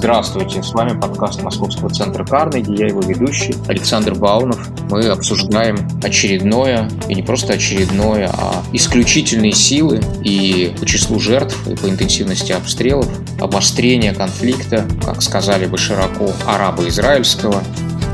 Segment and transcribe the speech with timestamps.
[0.00, 4.58] Здравствуйте, с вами подкаст Московского центра Карнеги, я его ведущий Александр Баунов.
[4.88, 11.76] Мы обсуждаем очередное, и не просто очередное, а исключительные силы и по числу жертв, и
[11.76, 13.08] по интенсивности обстрелов,
[13.38, 17.62] обострение конфликта, как сказали бы широко, арабо-израильского,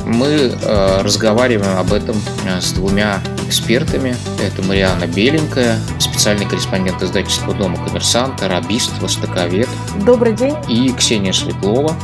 [0.07, 2.17] мы э, разговариваем об этом
[2.47, 4.15] э, с двумя экспертами.
[4.41, 9.69] Это Мариана Беленькая, специальный корреспондент издательства Дома коммерсант, арабист, востоковед.
[10.05, 10.55] Добрый день.
[10.69, 11.97] И Ксения Светлова.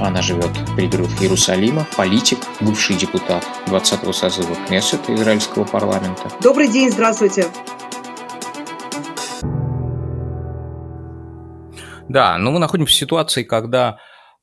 [0.00, 6.30] Она живет в пригородах Иерусалима, политик, бывший депутат 20-го созыва Кнессета израильского парламента.
[6.42, 7.46] Добрый день, здравствуйте.
[12.08, 13.98] Да, ну мы находимся в ситуации, когда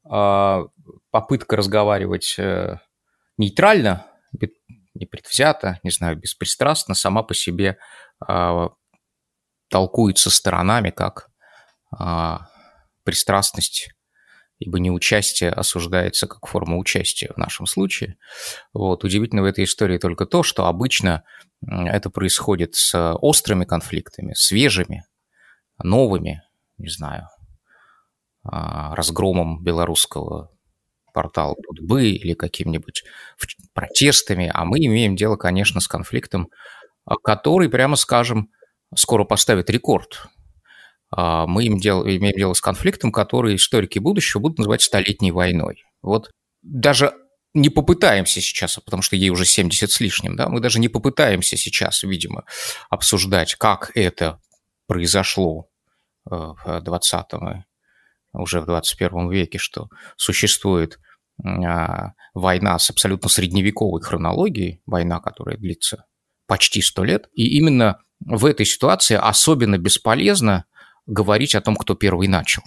[0.09, 0.63] э,
[1.11, 2.77] попытка разговаривать э,
[3.37, 4.05] нейтрально,
[4.93, 7.77] непредвзято, не знаю, беспристрастно, сама по себе
[8.27, 8.67] э,
[9.69, 11.29] толкуется сторонами как
[11.99, 12.37] э,
[13.03, 13.89] пристрастность,
[14.59, 18.17] ибо неучастие осуждается как форма участия в нашем случае.
[18.73, 19.03] Вот.
[19.03, 21.23] Удивительно в этой истории только то, что обычно
[21.61, 25.05] это происходит с острыми конфликтами, свежими,
[25.81, 26.43] новыми,
[26.77, 27.27] не знаю,
[28.43, 30.51] разгромом белорусского
[31.17, 33.03] портал Тутбы или какими-нибудь
[33.73, 36.49] протестами, а мы имеем дело, конечно, с конфликтом,
[37.05, 38.51] а, который, прямо скажем,
[38.95, 40.27] скоро поставит рекорд.
[41.09, 45.85] А, мы имеем дело, имеем дело с конфликтом, который историки будущего будут называть столетней войной.
[46.03, 46.29] Вот
[46.61, 47.13] даже
[47.55, 51.57] не попытаемся сейчас, потому что ей уже 70 с лишним, да, мы даже не попытаемся
[51.57, 52.43] сейчас, видимо,
[52.91, 54.39] обсуждать, как это
[54.85, 55.67] произошло
[56.29, 57.25] э, в 20
[58.33, 61.06] уже в 21 веке, что существует а,
[62.33, 66.05] война с абсолютно средневековой хронологией, война, которая длится
[66.47, 67.27] почти сто лет.
[67.33, 70.65] И именно в этой ситуации особенно бесполезно
[71.05, 72.63] говорить о том, кто первый начал.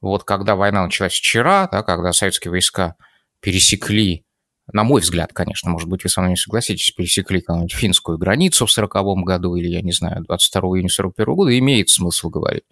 [0.00, 2.96] Вот когда война началась вчера, да, когда советские войска
[3.40, 4.24] пересекли
[4.72, 8.66] на мой взгляд, конечно, может быть, вы со мной не согласитесь, пересекли какую-нибудь финскую границу
[8.66, 8.92] в 40
[9.24, 12.64] году или, я не знаю, 22 июня 41 года, имеет смысл говорить,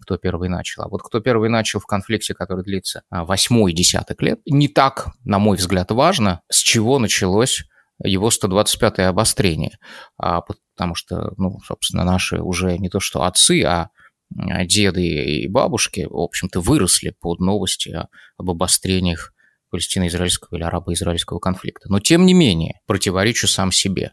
[0.00, 0.82] кто первый начал.
[0.82, 5.08] А вот кто первый начал в конфликте, который длится а, восьмой десяток лет, не так,
[5.24, 7.64] на мой взгляд, важно, с чего началось
[8.02, 9.78] его 125-е обострение.
[10.18, 13.90] А, потому что, ну, собственно, наши уже не то что отцы, а,
[14.38, 17.96] а деды и бабушки, в общем-то, выросли под новости
[18.36, 19.32] об обострениях
[19.76, 21.90] палестино-израильского или арабо-израильского конфликта.
[21.90, 24.12] Но тем не менее, противоречу сам себе.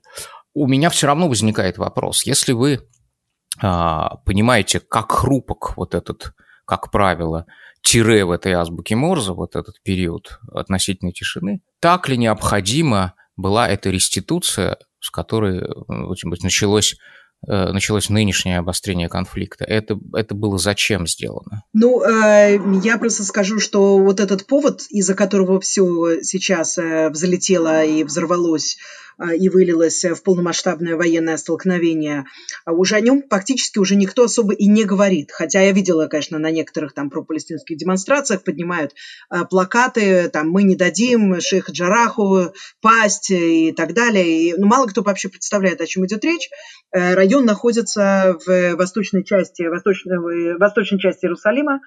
[0.54, 2.82] У меня все равно возникает вопрос, если вы
[3.62, 6.34] а, понимаете, как хрупок вот этот,
[6.66, 7.46] как правило,
[7.82, 13.90] тире в этой азбуке Морзе, вот этот период относительной тишины, так ли необходима была эта
[13.90, 16.96] реституция, с которой, очень быть, началось
[17.48, 19.66] началось нынешнее обострение конфликта.
[19.66, 21.64] Это, это было зачем сделано?
[21.74, 27.84] Ну, э, я просто скажу, что вот этот повод, из-за которого все сейчас э, взлетело
[27.84, 28.78] и взорвалось,
[29.38, 32.26] и вылилось в полномасштабное военное столкновение,
[32.66, 35.32] а уже о нем фактически уже никто особо и не говорит.
[35.32, 38.94] Хотя я видела, конечно, на некоторых там пропалестинских демонстрациях поднимают
[39.30, 44.50] а, плакаты, там «Мы не дадим шейх Джараху пасть» и так далее.
[44.50, 46.50] И, ну, мало кто вообще представляет, о чем идет речь.
[46.92, 51.80] Э, район находится в восточной части, восточной, восточной части Иерусалима, а,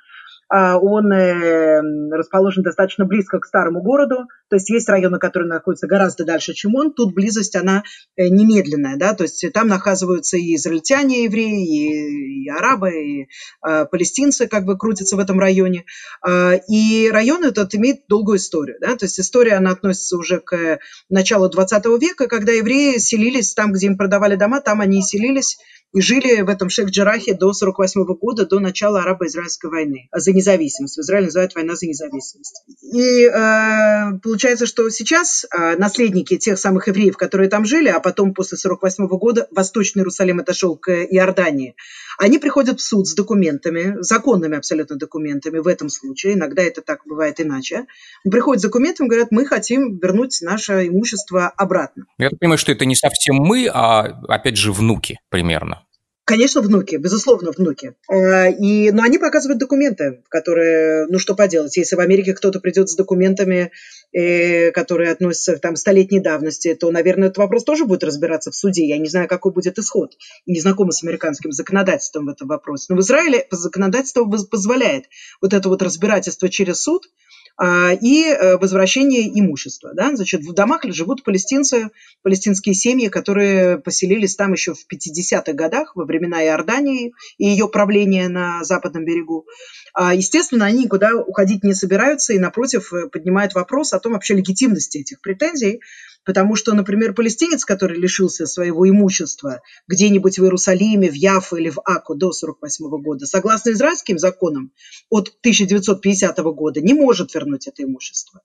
[0.49, 1.81] он э,
[2.13, 6.77] расположен достаточно близко к старому городу, то есть есть районы, которые находятся гораздо дальше, чем
[6.77, 7.83] он, тут близость, она
[8.17, 13.29] э, немедленная, да, то есть там наказываются и израильтяне, и евреи, и, и арабы, и
[13.61, 15.85] а, палестинцы как бы крутятся в этом районе,
[16.23, 20.79] а, и район этот имеет долгую историю, да, то есть история, она относится уже к
[21.09, 25.59] началу 20 века, когда евреи селились там, где им продавали дома, там они и селились,
[25.93, 30.97] и жили в этом Шейх-Джарахе до 48 года, до начала арабо-израильской войны за независимость.
[30.97, 32.65] В Израиле называют война за независимость.
[32.83, 38.35] И э, получается, что сейчас э, наследники тех самых евреев, которые там жили, а потом
[38.35, 41.77] после 48 года Восточный Иерусалим отошел к Иордании,
[42.19, 47.01] они приходят в суд с документами, законными абсолютно документами в этом случае, иногда это так
[47.07, 47.87] бывает иначе.
[48.25, 52.07] Приходят с документами, говорят, мы хотим вернуть наше имущество обратно.
[52.19, 55.83] Я понимаю, что это не совсем мы, а опять же внуки примерно.
[56.27, 57.95] Конечно, внуки, безусловно, внуки.
[58.11, 62.89] Э, и, но они показывают документы, которые, ну что поделать, если в Америке кто-то придет
[62.89, 63.71] с документами,
[64.13, 68.89] э, которые относятся там столетней давности, то, наверное, этот вопрос тоже будет разбираться в суде.
[68.89, 70.17] Я не знаю, какой будет исход.
[70.47, 72.87] Не знакома с американским законодательством в этом вопросе.
[72.89, 75.05] Но в Израиле законодательство позволяет
[75.41, 77.26] вот это вот разбирательство через суд, а,
[77.59, 79.93] и э, возвращение имущества.
[79.95, 80.15] Да?
[80.15, 81.91] Значит, в домах живут палестинцы,
[82.23, 88.29] палестинские семьи, которые поселились там еще в 50-х годах, во времена Иордании и ее правления
[88.29, 89.47] на западном берегу.
[89.95, 94.35] А, естественно, они никуда уходить не собираются и, напротив, э, поднимают вопрос о том вообще
[94.35, 95.81] легитимности этих претензий,
[96.27, 101.79] Потому что, например, палестинец, который лишился своего имущества где-нибудь в Иерусалиме, в Яфа или в
[101.85, 104.73] Аку до 1948 года, согласно израильским законам
[105.09, 108.43] от 1950 года, не может вернуть это имущество.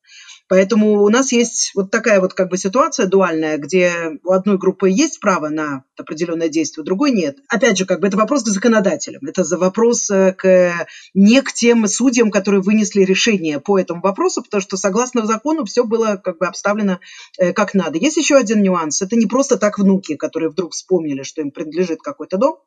[0.47, 4.89] Поэтому у нас есть вот такая вот как бы ситуация дуальная, где у одной группы
[4.89, 7.37] есть право на определенное действие, у другой нет.
[7.47, 11.53] Опять же, как бы это вопрос к законодателям, это за вопрос э, к, не к
[11.53, 16.37] тем судьям, которые вынесли решение по этому вопросу, потому что согласно закону все было как
[16.39, 16.99] бы обставлено
[17.37, 17.97] э, как надо.
[17.97, 19.01] Есть еще один нюанс.
[19.01, 22.57] Это не просто так внуки, которые вдруг вспомнили, что им принадлежит какой-то дом,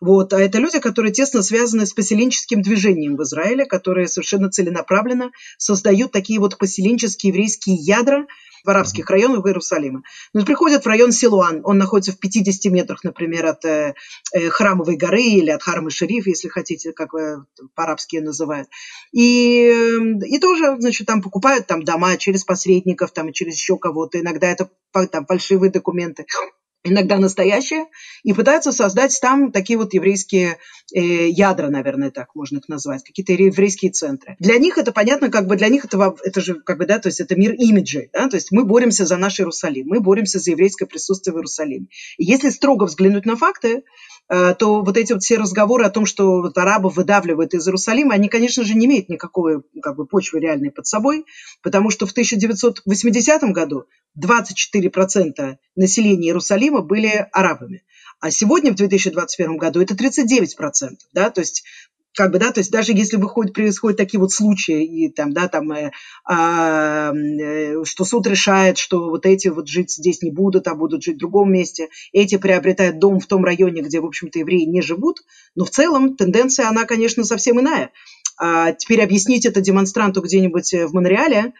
[0.00, 0.32] вот.
[0.32, 6.12] А это люди, которые тесно связаны с поселенческим движением в Израиле, которые совершенно целенаправленно создают
[6.12, 8.26] такие вот поселенческие еврейские ядра
[8.64, 10.02] в арабских районах Иерусалима.
[10.32, 13.94] Но приходят в район Силуан, он находится в 50 метрах, например, от э,
[14.32, 17.38] э, Храмовой горы или от Харма Шериф, если хотите, как э,
[17.74, 18.68] по-арабски называют.
[19.12, 24.20] И, э, и тоже, значит, там покупают там дома через посредников, там через еще кого-то.
[24.20, 24.68] Иногда это
[25.10, 26.24] там фальшивые документы
[26.84, 27.86] иногда настоящие,
[28.22, 30.58] и пытаются создать там такие вот еврейские
[30.94, 34.36] э, ядра, наверное, так можно их назвать, какие-то еврейские центры.
[34.38, 37.08] Для них это понятно, как бы для них это, это же, как бы, да, то
[37.08, 40.52] есть это мир имиджей, да, то есть мы боремся за наш Иерусалим, мы боремся за
[40.52, 41.86] еврейское присутствие в Иерусалиме.
[42.16, 43.82] И если строго взглянуть на факты,
[44.28, 48.28] то вот эти вот все разговоры о том, что вот арабов выдавливают из Иерусалима, они,
[48.28, 51.24] конечно же, не имеют никакой как бы, почвы реальной под собой,
[51.62, 53.84] потому что в 1980 году
[54.22, 57.82] 24% населения Иерусалима были арабами.
[58.20, 60.96] А сегодня, в 2021 году, это 39%.
[61.12, 61.30] Да?
[61.30, 61.64] То есть
[62.18, 65.46] как бы, да, то есть даже если выходят, происходят такие вот случаи, и там, да,
[65.46, 65.92] там, э,
[66.28, 71.14] э, что суд решает, что вот эти вот жить здесь не будут, а будут жить
[71.14, 75.18] в другом месте, эти приобретают дом в том районе, где, в общем-то, евреи не живут,
[75.54, 77.92] но в целом тенденция, она, конечно, совсем иная.
[78.36, 81.52] А теперь объяснить это демонстранту где-нибудь в Монреале,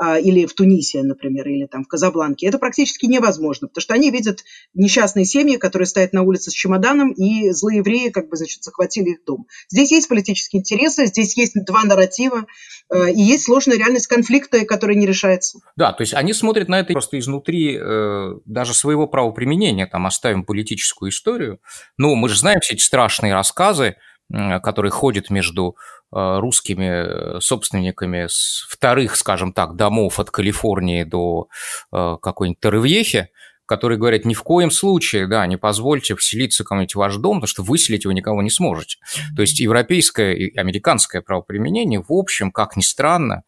[0.00, 4.40] или в Тунисе, например, или там в Казабланке, это практически невозможно, потому что они видят
[4.74, 9.10] несчастные семьи, которые стоят на улице с чемоданом, и злые евреи, как бы, значит, захватили
[9.10, 9.46] их дом.
[9.68, 12.46] Здесь есть политические интересы, здесь есть два нарратива,
[12.92, 15.60] э, и есть сложная реальность конфликта, которая не решается.
[15.76, 20.44] Да, то есть они смотрят на это просто изнутри э, даже своего правоприменения, там оставим
[20.44, 21.60] политическую историю.
[21.96, 23.96] Ну, мы же знаем все эти страшные рассказы,
[24.32, 25.76] которые ходят между
[26.14, 31.48] Э, русскими э, собственниками с вторых, скажем так, домов от Калифорнии до
[31.90, 33.30] э, какой-нибудь Теревьехи,
[33.64, 37.46] которые говорят, ни в коем случае, да, не позвольте вселиться кому-нибудь в ваш дом, потому
[37.46, 38.98] что выселить вы никого не сможете.
[39.34, 43.44] То есть европейское и американское правоприменение, в общем, как ни странно,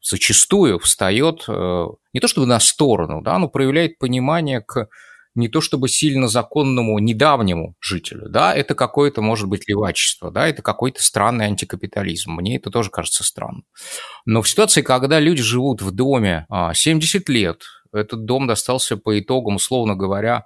[0.00, 4.86] зачастую встает не то чтобы на сторону, да, но проявляет понимание к
[5.34, 10.62] не то чтобы сильно законному недавнему жителю, да, это какое-то, может быть, левачество, да, это
[10.62, 12.32] какой-то странный антикапитализм.
[12.32, 13.64] Мне это тоже кажется странным.
[14.24, 19.18] Но в ситуации, когда люди живут в доме 70 а, лет, этот дом достался по
[19.18, 20.44] итогам, условно говоря,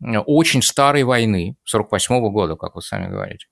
[0.00, 3.46] очень старой войны, 48 -го года, как вы сами говорите.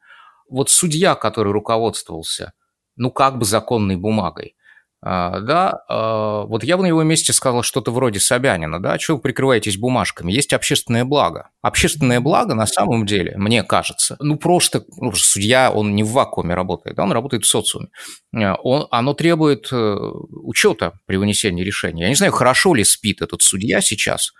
[0.49, 2.52] Вот судья, который руководствовался,
[2.96, 4.55] ну, как бы законной бумагой,
[5.00, 9.15] а, да, а, вот я бы на его месте сказал что-то вроде Собянина, да, что
[9.15, 11.50] вы прикрываетесь бумажками, есть общественное благо.
[11.62, 16.55] Общественное благо на самом деле, мне кажется, ну просто, ну, судья, он не в вакууме
[16.55, 17.88] работает, да, он работает в социуме.
[18.35, 22.02] А, он, оно требует э, учета при вынесении решения.
[22.02, 24.33] Я не знаю, хорошо ли спит этот судья сейчас,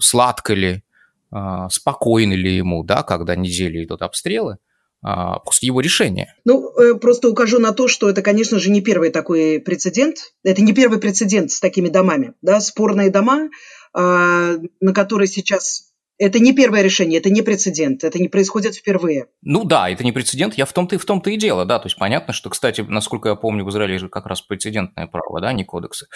[0.00, 0.82] сладко ли,
[1.70, 4.56] спокойно ли ему, да, когда недели идут обстрелы,
[5.60, 6.34] его решения.
[6.44, 10.32] Ну, э, просто укажу на то, что это, конечно же, не первый такой прецедент.
[10.44, 12.34] Это не первый прецедент с такими домами.
[12.42, 12.60] Да?
[12.60, 13.48] Спорные дома,
[13.92, 15.86] а, на которые сейчас
[16.18, 19.26] это не первое решение, это не прецедент, это не происходит впервые.
[19.42, 21.86] Ну да, это не прецедент, я в том-то и в том-то и дело, да, то
[21.86, 25.52] есть понятно, что, кстати, насколько я помню, в Израиле же как раз прецедентное право, да,
[25.52, 26.06] не кодексы,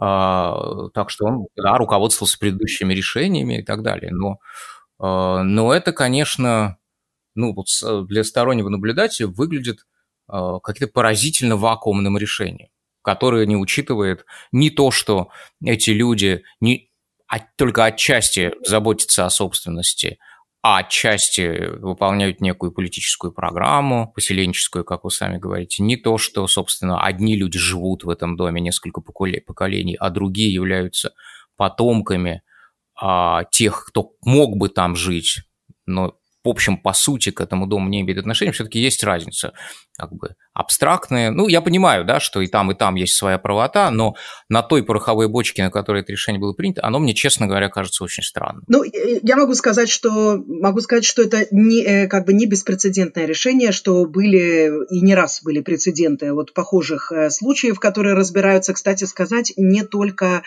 [0.00, 4.38] а, так что он, да, руководствовался предыдущими решениями и так далее, но,
[4.98, 6.78] а, но это, конечно,
[7.36, 9.86] ну, вот э, для стороннего наблюдателя выглядит
[10.32, 12.68] э, каким-то поразительно вакуумным решением,
[13.02, 15.28] которое не учитывает не то, что
[15.62, 16.90] эти люди не,
[17.28, 20.18] а, только отчасти заботятся о собственности,
[20.62, 25.82] а отчасти выполняют некую политическую программу, поселенческую, как вы сами говорите.
[25.82, 31.12] Не то, что, собственно, одни люди живут в этом доме несколько поколений, а другие являются
[31.56, 32.42] потомками
[33.00, 35.42] а, тех, кто мог бы там жить,
[35.84, 39.52] но в общем, по сути, к этому дому не имеет отношения, все-таки есть разница
[39.98, 41.30] как бы абстрактная.
[41.30, 44.14] Ну, я понимаю, да, что и там, и там есть своя правота, но
[44.48, 48.04] на той пороховой бочке, на которой это решение было принято, оно мне, честно говоря, кажется
[48.04, 48.62] очень странным.
[48.68, 53.26] Ну, я могу сказать, что могу сказать, что это не, э, как бы не беспрецедентное
[53.26, 59.04] решение, что были и не раз были прецеденты вот похожих э, случаев, которые разбираются, кстати
[59.04, 60.42] сказать, не только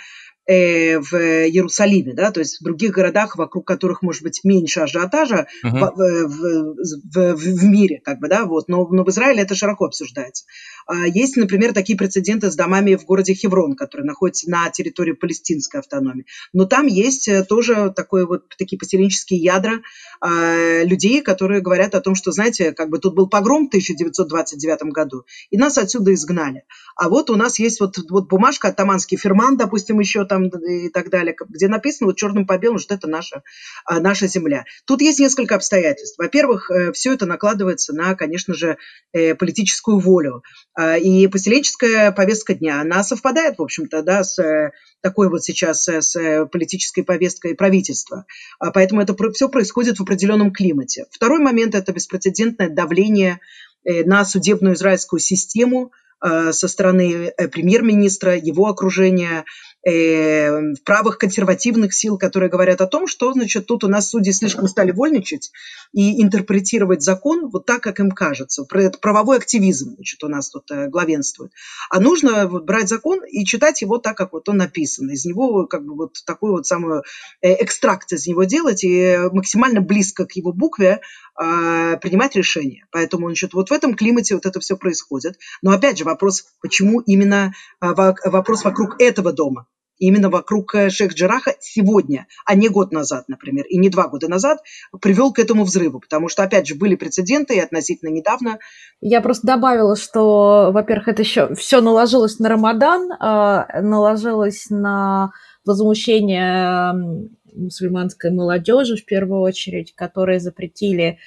[0.48, 5.92] в Иерусалиме, да, то есть в других городах, вокруг которых может быть меньше ажиотажа uh-huh.
[5.96, 9.86] в, в, в, в мире, как бы, да, вот, но, но в Израиле это широко
[9.86, 10.46] обсуждается.
[10.88, 15.82] А есть, например, такие прецеденты с домами в городе Хеврон, который находится на территории палестинской
[15.82, 16.26] автономии.
[16.52, 19.82] Но там есть э, тоже такое вот, такие поселенческие ядра
[20.26, 24.92] э, людей, которые говорят о том, что, знаете, как бы тут был погром в 1929
[24.92, 26.64] году, и нас отсюда изгнали.
[26.96, 31.10] А вот у нас есть вот, вот бумажка, атаманский ферман, допустим, еще там и так
[31.10, 33.44] далее, где написано вот черным по белому, что это наша,
[33.86, 34.64] а, наша земля.
[34.86, 36.18] Тут есть несколько обстоятельств.
[36.18, 38.78] Во-первых, э, все это накладывается на, конечно же,
[39.12, 40.44] э, политическую волю.
[40.74, 44.72] А, и поселенческая повестка дня, она совпадает, в общем-то, да, с э,
[45.02, 48.26] такой вот сейчас с политической повесткой правительства.
[48.60, 51.06] А, поэтому это все происходит в определенном климате.
[51.12, 53.40] Второй момент– это беспрецедентное давление
[53.86, 59.46] на судебную израильскую систему со стороны премьер-министра, его окружения,
[59.88, 64.68] э, правых консервативных сил, которые говорят о том, что, значит, тут у нас судьи слишком
[64.68, 65.52] стали вольничать
[65.94, 68.66] и интерпретировать закон вот так, как им кажется.
[68.66, 71.52] Правовой активизм, значит, у нас тут э, главенствует.
[71.90, 75.10] А нужно вот брать закон и читать его так, как вот он написан.
[75.10, 77.02] Из него как бы вот такой вот самый
[77.42, 81.02] э, экстракт из него делать и максимально близко к его букве
[81.42, 82.86] э, принимать решения.
[82.92, 85.38] Поэтому, значит, вот в этом климате вот это все происходит.
[85.62, 89.68] Но опять же вопрос, почему именно вопрос вокруг этого дома?
[90.00, 94.28] Именно вокруг э, Шейх Джараха сегодня, а не год назад, например, и не два года
[94.28, 94.60] назад,
[95.02, 96.00] привел к этому взрыву.
[96.00, 98.60] Потому что, опять же, были прецеденты и относительно недавно.
[99.02, 105.32] Я просто добавила, что, во-первых, это еще все наложилось на Рамадан, э, наложилось на
[105.66, 111.20] возмущение мусульманской молодежи в первую очередь, которые запретили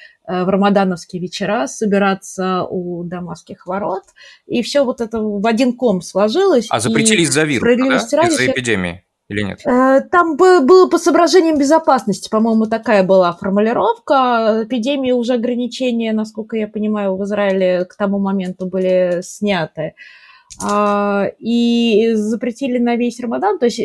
[0.44, 4.02] в рамадановские вечера собираться у Дамасских ворот.
[4.46, 6.66] И все вот это в один ком сложилось.
[6.70, 8.28] А запретили из-за вируса, да?
[8.28, 9.04] Из-за эпидемии?
[9.28, 9.60] Или нет?
[9.66, 14.64] Э, там было по соображениям безопасности, по-моему, такая была формулировка.
[14.64, 19.94] Эпидемии уже ограничения, насколько я понимаю, в Израиле к тому моменту были сняты.
[20.60, 23.58] А, и запретили на весь Рамадан.
[23.58, 23.80] То есть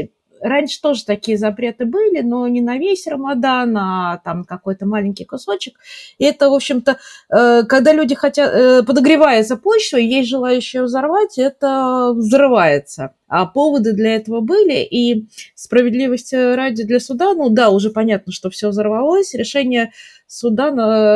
[0.48, 5.80] раньше тоже такие запреты были, но не на весь Рамадан, а там какой-то маленький кусочек.
[6.18, 6.98] И это, в общем-то,
[7.30, 13.13] э, когда люди хотят, э, подогревается почва, есть желающие взорвать, это взрывается.
[13.27, 18.50] А поводы для этого были, и справедливости ради для суда, ну да, уже понятно, что
[18.50, 19.34] все взорвалось.
[19.34, 19.92] Решение
[20.27, 20.72] суда,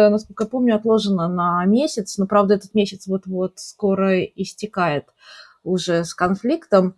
[0.09, 5.05] насколько я помню, отложено на месяц, но, правда, этот месяц вот-вот скоро истекает
[5.63, 6.95] уже с конфликтом.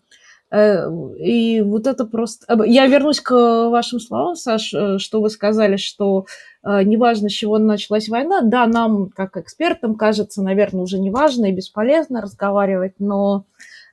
[0.54, 2.46] Э, и вот это просто...
[2.48, 3.32] Э, я вернусь к
[3.70, 6.26] вашим словам, Саш, э, что вы сказали, что
[6.66, 8.40] неважно, с чего началась война.
[8.42, 13.44] Да, нам, как экспертам, кажется, наверное, уже неважно и бесполезно разговаривать, но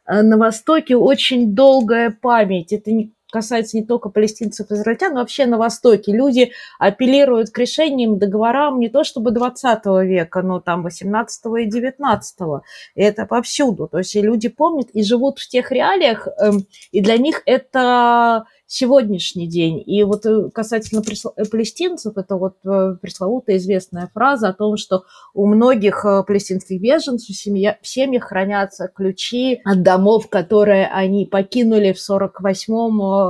[0.07, 2.73] на Востоке очень долгая память.
[2.73, 6.13] Это не касается не только палестинцев и израильтян, но вообще на Востоке.
[6.13, 12.37] Люди апеллируют к решениям, договорам не то чтобы 20 века, но там 18 и 19.
[12.95, 13.89] И это повсюду.
[13.89, 19.49] То есть люди помнят и живут в тех реалиях, эм, и для них это сегодняшний
[19.49, 19.83] день.
[19.85, 25.03] И вот э, касательно э, палестинцев, это вот э, пресловутая известная фраза о том, что
[25.35, 32.01] у многих палестинских беженцев семья, в семьях хранятся ключи от домов, которые они покинули в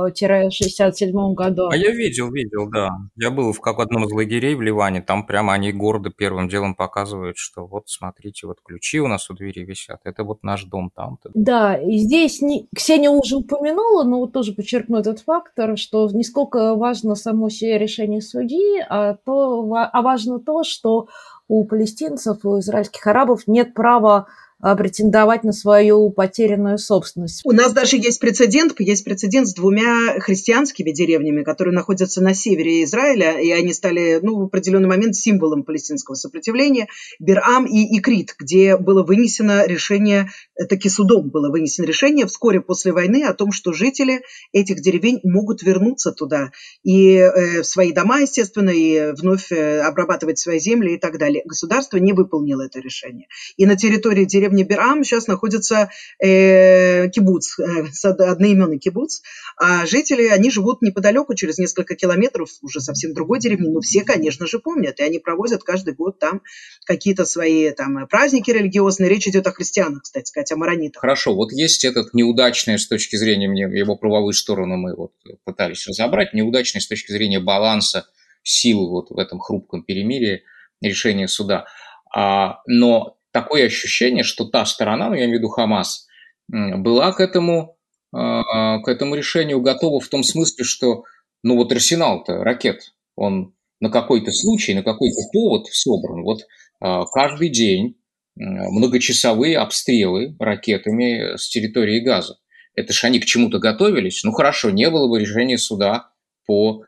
[0.09, 1.69] 48-67 году.
[1.69, 2.89] А я видел, видел, да.
[3.15, 6.75] Я был в как одном из лагерей в Ливане, там прямо они гордо первым делом
[6.75, 10.91] показывают, что вот смотрите, вот ключи у нас у двери висят, это вот наш дом
[10.95, 11.17] там.
[11.23, 11.31] -то.
[11.33, 12.67] Да, и здесь не...
[12.75, 17.49] Ксения уже упомянула, но вот тоже подчеркну этот факт, фактор, что не сколько важно само
[17.49, 21.07] себе решение судьи, а, то, а важно то, что
[21.47, 24.27] у палестинцев, у израильских арабов нет права
[24.61, 27.41] претендовать на свою потерянную собственность.
[27.43, 32.83] У нас даже есть прецедент, есть прецедент с двумя христианскими деревнями, которые находятся на севере
[32.83, 36.87] Израиля, и они стали ну, в определенный момент символом палестинского сопротивления,
[37.19, 40.29] Берам и Икрит, где было вынесено решение,
[40.69, 45.63] таки судом было вынесено решение вскоре после войны о том, что жители этих деревень могут
[45.63, 46.51] вернуться туда
[46.83, 51.43] и э, свои дома, естественно, и вновь э, обрабатывать свои земли и так далее.
[51.45, 53.27] Государство не выполнило это решение.
[53.57, 55.89] И на территории деревни деревне Берам сейчас находится
[56.19, 59.21] э, кибуц, э, одноименный кибуц,
[59.57, 64.47] а жители, они живут неподалеку, через несколько километров, уже совсем другой деревни, но все, конечно
[64.47, 66.41] же, помнят, и они проводят каждый год там
[66.85, 69.09] какие-то свои там праздники религиозные.
[69.09, 71.01] Речь идет о христианах, кстати сказать, о маронитах.
[71.01, 75.87] Хорошо, вот есть этот неудачный с точки зрения, мне его правовую сторону мы вот пытались
[75.87, 78.07] разобрать, неудачный с точки зрения баланса
[78.43, 80.43] сил вот в этом хрупком перемирии
[80.81, 81.65] решения суда.
[82.13, 86.07] А, но такое ощущение, что та сторона, ну, я имею в виду Хамас,
[86.49, 87.77] была к этому,
[88.13, 91.03] а, к этому решению готова в том смысле, что
[91.43, 96.23] ну вот арсенал-то ракет, он на какой-то случай, на какой-то повод собран.
[96.23, 96.41] Вот
[96.79, 97.97] а, каждый день
[98.35, 102.37] многочасовые обстрелы ракетами с территории Газа.
[102.75, 104.23] Это ж они к чему-то готовились.
[104.23, 106.11] Ну хорошо, не было бы решения суда
[106.45, 106.83] по...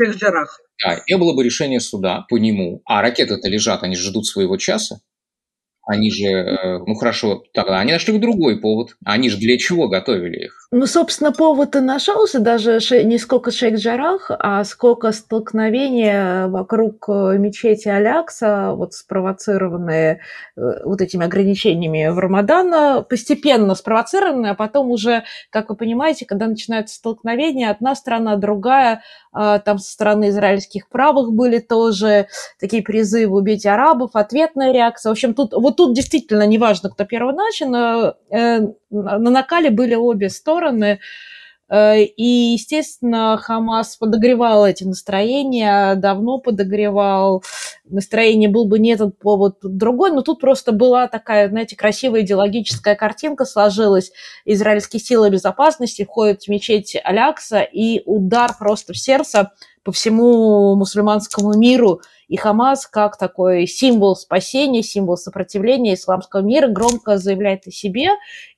[0.00, 0.48] Шейх-Джарах.
[0.84, 5.00] Да, не было бы решения суда по нему, а ракеты-то лежат, они ждут своего часа,
[5.88, 8.96] они же, э, ну хорошо, тогда они нашли другой повод.
[9.06, 10.68] Они же для чего готовили их?
[10.70, 17.88] Ну, собственно, повод и нашелся даже не сколько Шейх-Джарах, а сколько столкновения вокруг э, мечети
[17.88, 20.20] Алякса, вот спровоцированные
[20.56, 26.48] э, вот этими ограничениями в Рамадан, постепенно спровоцированные, а потом уже, как вы понимаете, когда
[26.48, 29.02] начинаются столкновения, одна страна, другая,
[29.32, 32.26] а, там со стороны израильских правых были тоже
[32.58, 35.10] такие призывы убить арабов, ответная реакция.
[35.10, 40.28] В общем, тут, вот тут действительно неважно, кто первый начал, э, на накале были обе
[40.28, 40.98] стороны.
[41.70, 47.44] Э, и, естественно, Хамас подогревал эти настроения, давно подогревал.
[47.84, 52.96] Настроение был бы не этот повод, другой, но тут просто была такая, знаете, красивая идеологическая
[52.96, 54.10] картинка сложилась.
[54.44, 59.52] Израильские силы безопасности входят в мечеть Алякса, и удар просто в сердце
[59.88, 62.02] по всему мусульманскому миру.
[62.28, 68.10] И Хамас, как такой символ спасения, символ сопротивления исламского мира, громко заявляет о себе.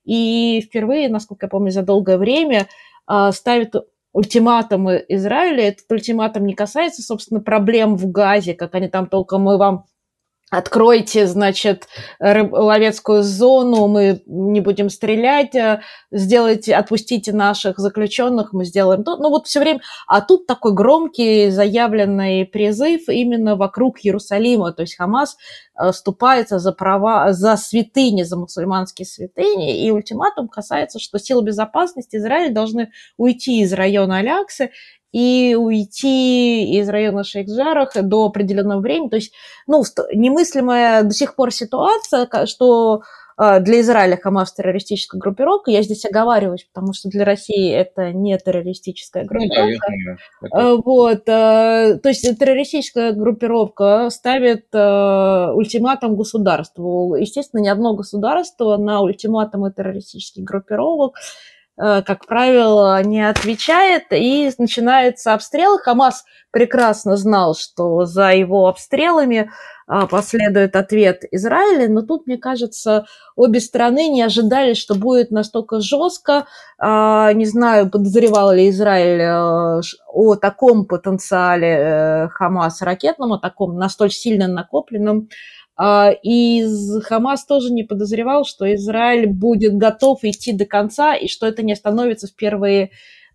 [0.04, 2.66] И впервые, насколько я помню, за долгое время
[3.06, 3.76] а, ставит
[4.12, 5.68] ультиматумы Израиля.
[5.68, 9.84] Этот ультиматум не касается, собственно, проблем в Газе, как они там толком мы вам
[10.50, 11.86] откройте, значит,
[12.18, 15.80] ловецкую зону, мы не будем стрелять, э,
[16.10, 19.16] сделайте, отпустите наших заключенных, мы сделаем то.
[19.16, 19.80] Ну вот все время.
[20.08, 24.72] А тут такой громкий заявленный призыв именно вокруг Иерусалима.
[24.72, 25.36] То есть Хамас
[25.80, 29.84] э, ступается за права, за святыни, за мусульманские святыни.
[29.84, 34.70] И ультиматум касается, что силы безопасности Израиля должны уйти из района Аляксы
[35.12, 39.08] и уйти из района Шейх-Джарах до определенного времени.
[39.08, 39.32] То есть,
[39.66, 43.02] ну, немыслимая до сих пор ситуация, что
[43.42, 45.70] а, для Израиля Хамас террористическая группировка.
[45.70, 49.92] Я здесь оговариваюсь, потому что для России это не террористическая группировка.
[50.42, 50.76] Ну, да, это...
[50.84, 57.14] Вот, а, то есть террористическая группировка ставит а, ультиматум государству.
[57.14, 61.14] Естественно, ни одно государство на ультиматумы террористических группировок
[61.80, 65.78] как правило, не отвечает, и начинается обстрел.
[65.78, 69.50] Хамас прекрасно знал, что за его обстрелами
[69.92, 75.80] а, последует ответ Израиля, но тут, мне кажется, обе стороны не ожидали, что будет настолько
[75.80, 76.46] жестко.
[76.78, 79.80] А, не знаю, подозревал ли Израиль э,
[80.12, 85.28] о таком потенциале э, Хамас ракетном, о таком настолько сильно накопленном,
[86.22, 86.66] и
[87.04, 91.72] Хамас тоже не подозревал, что Израиль будет готов идти до конца, и что это не
[91.72, 92.90] остановится в первые а,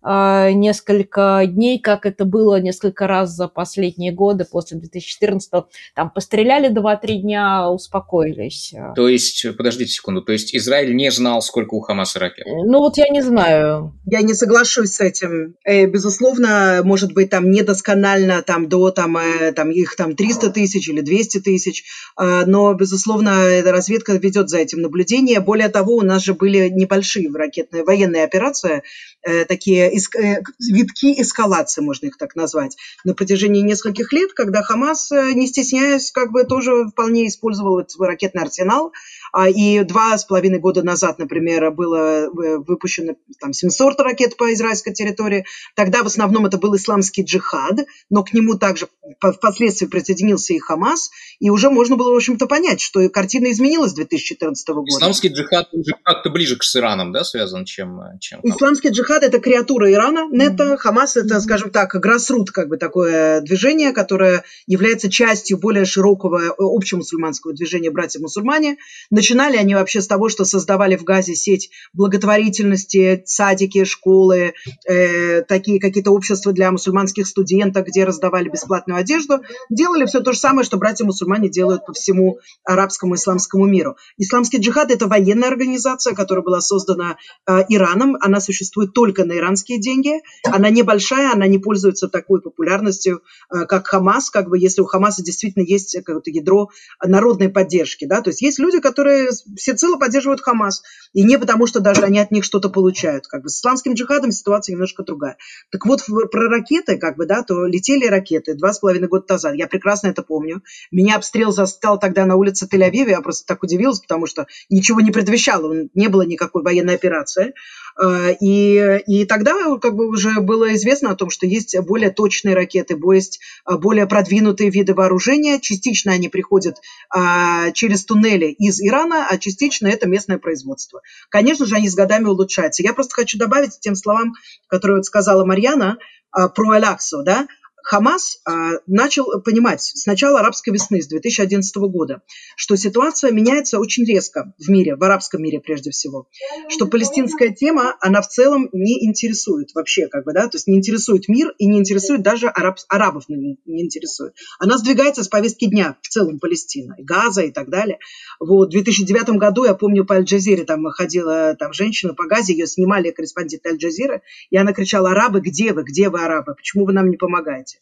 [0.06, 5.64] несколько дней, как это было несколько раз за последние годы после 2014 -го.
[5.94, 8.74] Там постреляли 2-3 дня, успокоились.
[8.94, 12.46] То есть, подождите секунду, то есть Израиль не знал, сколько у Хамаса ракет?
[12.46, 13.94] Ну вот я не знаю.
[14.06, 15.56] Я не соглашусь с этим.
[15.64, 20.88] Э, безусловно, может быть, там недосконально там до там, э, там их там 300 тысяч
[20.88, 21.84] или 200 тысяч,
[22.16, 25.40] а, но, безусловно, разведка ведет за этим наблюдение.
[25.40, 28.82] Более того, у нас же были небольшие ракетные военные операции,
[29.22, 35.10] э, такие Э, витки эскалации, можно их так назвать, на протяжении нескольких лет, когда Хамас,
[35.12, 38.92] э, не стесняясь, как бы тоже вполне использовал свой ракетный арсенал,
[39.32, 42.28] а, и два с половиной года назад, например, было э,
[42.58, 45.44] выпущено там 700 ракет по израильской территории.
[45.74, 48.88] Тогда в основном это был исламский джихад, но к нему также
[49.20, 51.10] впоследствии присоединился и Хамас.
[51.38, 54.88] И уже можно было, в общем-то, понять, что картина изменилась с 2014 года.
[54.88, 58.40] Исламский джихад уже как-то ближе к Ираном, да, связан, чем, чем...
[58.42, 63.40] Исламский джихад– это креатура структура Ирана, НЕТО, Хамас– это, скажем так, гроссрут, как бы такое
[63.40, 68.76] движение, которое является частью более широкого э, общемусульманского движения «Братья-мусульмане».
[69.10, 74.54] Начинали они вообще с того, что создавали в Газе сеть благотворительности, садики, школы,
[74.88, 79.40] э, такие какие-то общества для мусульманских студентов, где раздавали бесплатную одежду.
[79.70, 83.96] Делали все то же самое, что братья-мусульмане делают по всему арабскому исламскому миру.
[84.18, 88.16] Исламский джихад– это военная организация, которая была создана э, Ираном.
[88.20, 90.20] Она существует только на иранские деньги.
[90.44, 94.30] Она небольшая, она не пользуется такой популярностью, э, как Хамас.
[94.30, 96.70] Как бы если у Хамаса действительно есть какое-то ядро
[97.04, 98.04] народной поддержки.
[98.04, 98.20] Да?
[98.20, 100.82] То есть есть люди, которые всецело поддерживают Хамас.
[101.12, 103.26] И не потому, что даже они от них что-то получают.
[103.26, 105.36] Как бы с исламским джихадом ситуация немножко другая.
[105.70, 109.54] Так вот, про ракеты, как бы, да, то летели ракеты два с половиной года назад.
[109.54, 110.62] Я прекрасно это помню.
[110.90, 113.10] Меня обстрел застал тогда на улице Тель-Авиве.
[113.10, 115.88] Я просто так удивилась, потому что ничего не предвещало.
[115.94, 117.54] Не было никакой военной операции.
[118.00, 122.54] Э, и, и тогда как бы уже было известно о том, что есть более точные
[122.54, 125.60] ракеты, есть э, более продвинутые виды вооружения.
[125.60, 126.76] Частично они приходят
[127.10, 131.00] а, через туннели из Ирана, а частично это местное производство.
[131.28, 132.82] Конечно же, они с годами улучшаются.
[132.82, 134.34] Я просто хочу добавить тем словам,
[134.68, 135.98] которые вот сказала Марьяна
[136.30, 137.46] а, про Аляксу, да,
[137.86, 142.20] Хамас а, начал понимать с начала арабской весны, с 2011 года,
[142.56, 146.26] что ситуация меняется очень резко в мире, в арабском мире прежде всего,
[146.68, 150.78] что палестинская тема, она в целом не интересует вообще, как бы, да, то есть не
[150.78, 154.34] интересует мир и не интересует даже араб, арабов не, интересует.
[154.58, 158.00] Она сдвигается с повестки дня в целом Палестина, Газа и так далее.
[158.40, 162.66] Вот, в 2009 году, я помню, по Аль-Джазире там ходила там женщина по Газе, ее
[162.66, 167.10] снимали корреспонденты Аль-Джазиры, и она кричала, арабы, где вы, где вы, арабы, почему вы нам
[167.10, 167.75] не помогаете?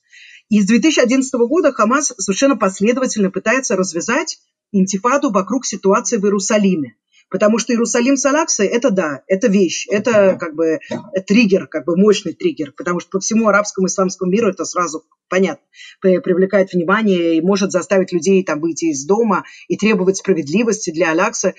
[0.49, 4.39] И с 2011 года Хамас совершенно последовательно пытается развязать
[4.73, 6.97] интифаду вокруг ситуации в Иерусалиме.
[7.31, 10.79] Потому что Иерусалим с Алаксой– это да, это вещь, это как бы
[11.27, 15.65] триггер, как бы мощный триггер, потому что по всему арабскому исламскому миру это сразу понятно,
[16.01, 21.55] привлекает внимание и может заставить людей там выйти из дома и требовать справедливости для Алякса,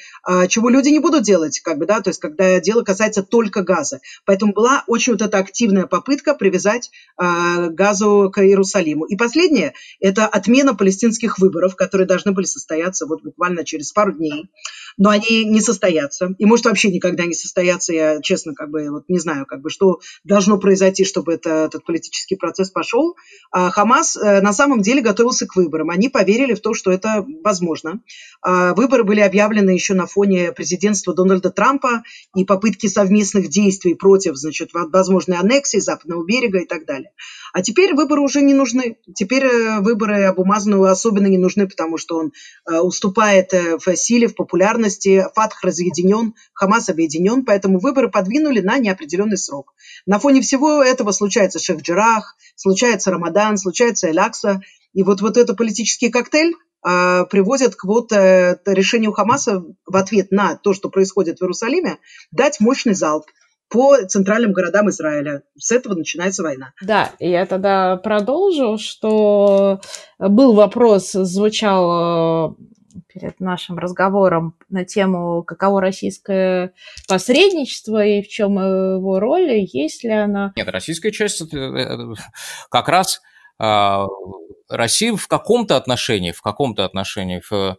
[0.48, 4.00] чего люди не будут делать, как бы, да, то есть когда дело касается только газа.
[4.26, 9.06] Поэтому была очень вот эта активная попытка привязать а, газу к Иерусалиму.
[9.06, 14.50] И последнее– это отмена палестинских выборов, которые должны были состояться вот буквально через пару дней,
[14.98, 19.06] но они не состоятся, и может вообще никогда не состоятся, я честно как бы вот
[19.08, 23.16] не знаю, как бы что должно произойти, чтобы это, этот политический процесс пошел.
[23.52, 27.26] А Хамас э, на самом деле готовился к выборам, они поверили в то, что это
[27.42, 28.02] возможно.
[28.42, 32.04] А выборы были объявлены еще на фоне президентства Дональда Трампа
[32.36, 37.12] и попытки совместных действий против, значит, возможной аннексии Западного берега и так далее.
[37.54, 38.98] А теперь выборы уже не нужны.
[39.16, 42.34] Теперь э, выборы Абумазану особенно не нужны, потому что он
[42.70, 45.26] э, уступает в силе, в популярности.
[45.46, 49.74] Фатх разъединен, Хамас объединен, поэтому выборы подвинули на неопределенный срок.
[50.08, 54.62] На фоне всего этого случается Шейх-Джирах, случается Рамадан, случается Элякса.
[54.94, 60.32] И вот, вот этот политический коктейль э, приводит к вот э, решению Хамаса в ответ
[60.32, 62.00] на то, что происходит в Иерусалиме,
[62.32, 63.26] дать мощный залп
[63.70, 65.44] по центральным городам Израиля.
[65.58, 66.74] С этого начинается война.
[66.82, 69.80] Да, я тогда продолжу, что
[70.18, 72.75] был вопрос, звучал э,
[73.08, 76.74] перед нашим разговором на тему, каково российское
[77.08, 80.54] посредничество и в чем его роль, есть ли она...
[80.56, 81.98] Нет, российская часть э,
[82.70, 83.22] как раз
[83.58, 84.08] а,
[84.70, 87.78] Россия в каком-то отношении, в каком-то отношении, в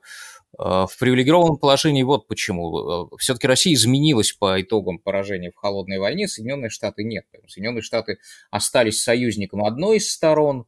[0.58, 3.10] Э, в привилегированном положении вот почему.
[3.12, 7.26] Э, Все-таки Россия изменилась по итогам поражения в холодной войне, Соединенные Штаты нет.
[7.46, 8.18] Соединенные Штаты
[8.50, 10.66] остались союзником одной из сторон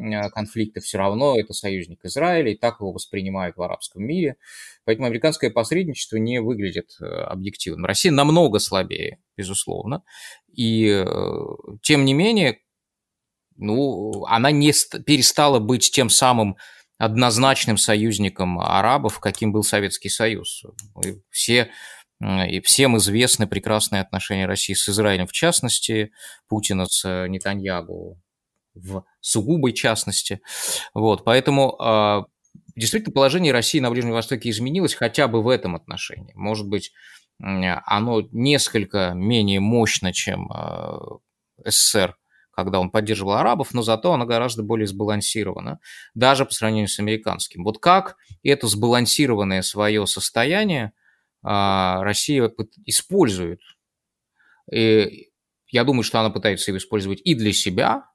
[0.00, 4.36] э, конфликта, все равно это союзник Израиля, и так его воспринимают в арабском мире.
[4.84, 7.86] Поэтому американское посредничество не выглядит объективным.
[7.86, 10.02] Россия намного слабее, безусловно.
[10.52, 11.04] И
[11.82, 12.58] тем не менее,
[13.56, 14.72] ну, она не
[15.04, 16.56] перестала быть тем самым
[16.98, 20.64] однозначным союзником арабов, каким был Советский Союз.
[21.04, 21.70] И все
[22.20, 26.12] и всем известны прекрасные отношения России с Израилем в частности,
[26.48, 28.20] Путина с Нетаньягу
[28.74, 30.40] в сугубой частности.
[30.94, 32.26] Вот, поэтому а,
[32.76, 36.32] действительно положение России на Ближнем Востоке изменилось хотя бы в этом отношении.
[36.34, 36.92] Может быть,
[37.38, 41.18] оно несколько менее мощно, чем а,
[41.64, 42.16] СССР
[42.60, 45.80] когда он поддерживал арабов, но зато она гораздо более сбалансирована,
[46.14, 47.64] даже по сравнению с американским.
[47.64, 50.92] Вот как это сбалансированное свое состояние
[51.42, 52.52] а, Россия
[52.84, 53.60] использует?
[54.70, 55.30] И
[55.68, 58.09] я думаю, что она пытается его использовать и для себя,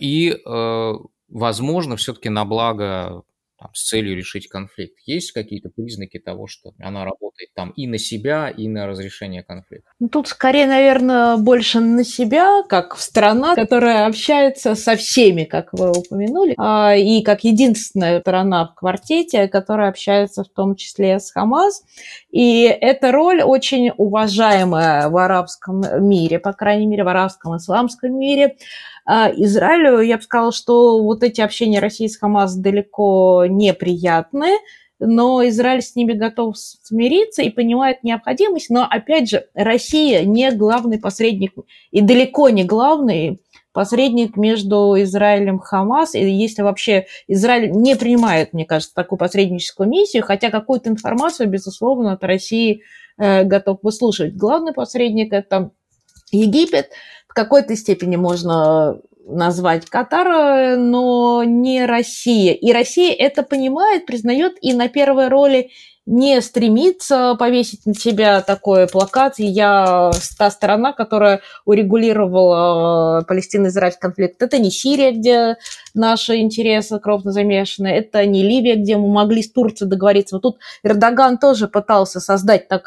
[0.00, 0.92] и, э,
[1.28, 3.24] возможно, все-таки на благо
[3.60, 4.94] там, с целью решить конфликт.
[5.04, 9.90] Есть какие-то признаки того, что она работает там и на себя, и на разрешение конфликта?
[9.98, 15.90] Ну, тут скорее, наверное, больше на себя, как страна, которая общается со всеми, как вы
[15.90, 21.82] упомянули, а, и как единственная страна в квартете, которая общается в том числе с Хамас.
[22.30, 28.56] И эта роль очень уважаемая в арабском мире, по крайней мере, в арабском исламском мире.
[29.04, 34.58] А Израилю, я бы сказала, что вот эти общения России с Хамас далеко неприятны,
[35.00, 38.70] но Израиль с ними готов смириться и понимает необходимость.
[38.70, 41.54] Но, опять же, Россия не главный посредник
[41.90, 43.40] и далеко не главный
[43.72, 46.14] посредник между Израилем и Хамас.
[46.14, 52.12] И если вообще Израиль не принимает, мне кажется, такую посредническую миссию, хотя какую-то информацию, безусловно,
[52.12, 52.82] от России
[53.18, 54.36] э, готов выслушивать.
[54.36, 55.70] Главный посредник– это
[56.32, 56.90] Египет–
[57.30, 62.54] в какой-то степени можно назвать Катар, но не Россия.
[62.54, 65.70] И Россия это понимает, признает и на первой роли
[66.10, 69.34] не стремится повесить на себя такой плакат.
[69.38, 74.42] Я та сторона, которая урегулировала Палестино-Израильский конфликт.
[74.42, 75.56] Это не Сирия, где
[75.94, 80.34] наши интересы кровно замешаны, это не Ливия, где мы могли с Турцией договориться.
[80.34, 82.86] Вот тут Эрдоган тоже пытался создать так,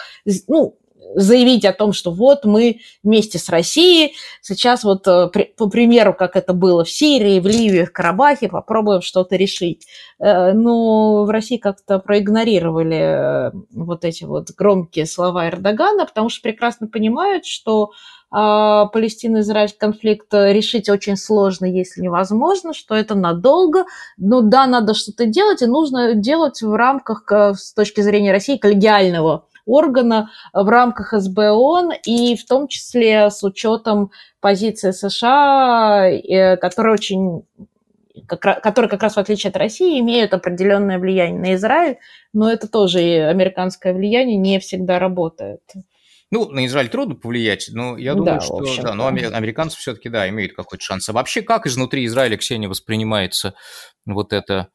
[0.50, 0.76] ну,
[1.16, 6.36] заявить о том, что вот мы вместе с Россией сейчас вот э, по примеру, как
[6.36, 9.88] это было в Сирии, в Ливии, в Карабахе, попробуем что-то решить.
[10.20, 16.42] Э, но в России как-то проигнорировали э, вот эти вот громкие слова Эрдогана, потому что
[16.42, 17.92] прекрасно понимают, что
[18.36, 23.86] а, Палестино-Израильский конфликт решить очень сложно, если невозможно, что это надолго.
[24.18, 29.46] Но да, надо что-то делать, и нужно делать в рамках, с точки зрения России, коллегиального
[29.66, 37.44] органа в рамках СБОН и в том числе с учетом позиции США, э, которая очень
[38.28, 41.98] которые как раз в отличие от России имеют определенное влияние на Израиль,
[42.32, 45.62] но это тоже и американское влияние не всегда работает.
[46.30, 50.10] Ну, на Израиль трудно повлиять, но я думаю, да, что общем, да, но американцы все-таки,
[50.10, 51.10] да, имеют какой-то шанс.
[51.10, 53.56] А вообще, как изнутри Израиля, Ксения, воспринимается
[54.06, 54.70] вот это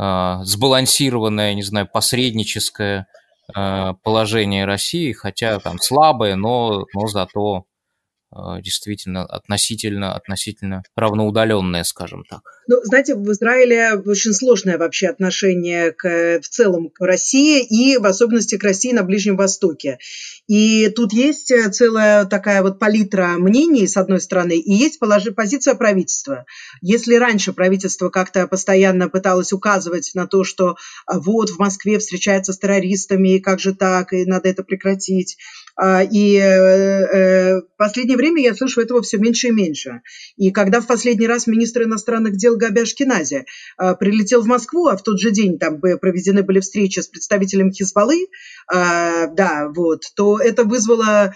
[0.00, 7.66] э, сбалансированное, не знаю, посредническое Э, положение России, хотя там слабое, но, но зато
[8.34, 12.53] э, действительно относительно, относительно равноудаленное, скажем так.
[12.66, 18.06] Ну, знаете, в Израиле очень сложное вообще отношение к, в целом к России и в
[18.06, 19.98] особенности к России на Ближнем Востоке.
[20.46, 25.32] И тут есть э, целая такая вот палитра мнений, с одной стороны, и есть положи,
[25.32, 26.44] позиция правительства.
[26.82, 32.52] Если раньше правительство как-то постоянно пыталось указывать на то, что а, вот в Москве встречается
[32.52, 35.38] с террористами, и как же так, и надо это прекратить,
[35.76, 40.02] а, и э, э, в последнее время я слышу этого все меньше и меньше.
[40.36, 44.96] И когда в последний раз министр иностранных дел Габи Ашкенази а, прилетел в Москву, а
[44.96, 48.28] в тот же день там проведены были встречи с представителем Хизбаллы,
[48.72, 51.34] а, да, вот, то это вызвало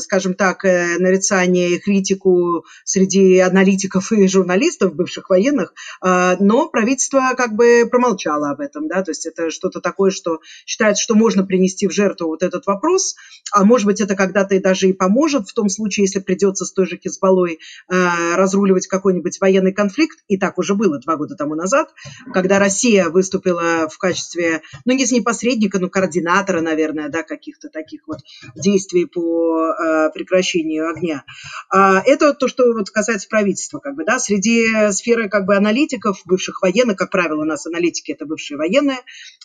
[0.00, 7.34] скажем так, э, нарицание и критику среди аналитиков и журналистов, бывших военных, э, но правительство
[7.36, 11.44] как бы промолчало об этом, да, то есть это что-то такое, что считается, что можно
[11.44, 13.14] принести в жертву вот этот вопрос,
[13.52, 16.72] а может быть это когда-то и даже и поможет в том случае, если придется с
[16.72, 21.88] той же Хизбаллой разруливать какой-нибудь военный конфликт, и так уже было два года тому назад,
[22.32, 28.18] когда Россия выступила в качестве, ну, не посредника, но координатора, наверное, да, каких-то таких вот
[28.54, 31.24] действий действий по э, прекращению огня.
[31.70, 36.20] А это то, что вот касается правительства, как бы, да, среди сферы как бы аналитиков,
[36.24, 38.98] бывших военных, как правило, у нас аналитики это бывшие военные,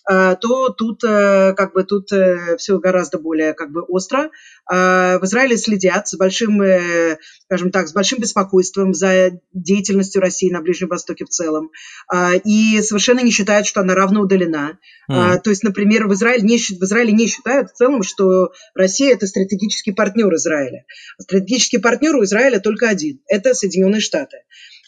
[0.10, 2.10] э, то тут э, как бы тут
[2.58, 4.30] все гораздо более как бы остро.
[4.68, 6.62] В Израиле следят с большим,
[7.46, 11.72] скажем так, с большим беспокойством за деятельностью России на Ближнем Востоке в целом.
[12.44, 14.78] И совершенно не считают, что она равно удалена.
[15.10, 15.40] Mm.
[15.44, 19.26] То есть, например, в Израиле, не, в Израиле не считают в целом, что Россия– это
[19.30, 20.86] стратегический партнер Израиля.
[21.20, 24.39] Стратегический партнер у Израиля только один– это Соединенные Штаты.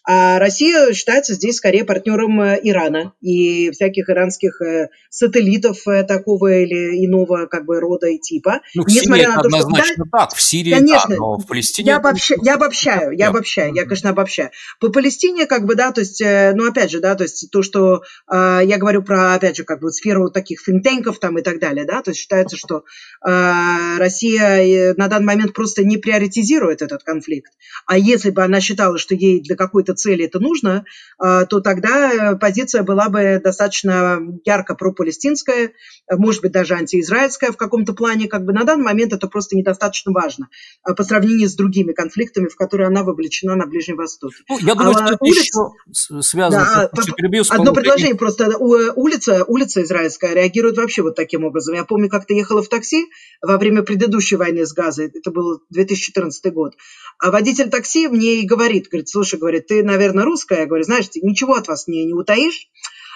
[0.03, 6.51] А Россия считается здесь скорее партнером э, Ирана и всяких иранских э, сателлитов э, такого
[6.51, 8.61] или иного как бы рода и типа.
[8.73, 10.17] Ну, Несмотря на то, однозначно что...
[10.17, 11.89] так, в Сирии конечно, да, но в Палестине...
[11.89, 12.31] Я, обобщ...
[12.41, 14.49] я обобщаю, я обобщаю, я, конечно, обобщаю.
[14.79, 18.01] По Палестине как бы, да, то есть, ну, опять же, да, то есть то, что
[18.31, 21.85] э, я говорю про, опять же, как бы сферу таких финтенков там и так далее,
[21.85, 22.83] да, то есть считается, что
[23.23, 27.51] э, Россия на данный момент просто не приоритизирует этот конфликт.
[27.85, 30.85] А если бы она считала, что ей для какой-то какой-то цели это нужно,
[31.19, 35.71] то тогда позиция была бы достаточно ярко пропалестинская,
[36.09, 38.27] может быть, даже антиизраильская в каком-то плане.
[38.27, 40.47] Как бы на данный момент это просто недостаточно важно
[40.83, 44.35] по сравнению с другими конфликтами, в которые она вовлечена на Ближнем Востоке.
[44.49, 45.37] Ну, я думаю, а, что улиц...
[45.37, 46.89] еще связано...
[46.93, 48.57] Да, с перебью, одно предложение просто.
[48.57, 51.75] Улица, улица израильская реагирует вообще вот таким образом.
[51.75, 53.07] Я помню, как-то ехала в такси
[53.41, 56.73] во время предыдущей войны с Газой, это был 2014 год,
[57.19, 61.09] а водитель такси мне и говорит, говорит, слушай, говорит, ты, наверное, русская, я говорю, знаешь,
[61.15, 62.69] ничего от вас не, не утаишь,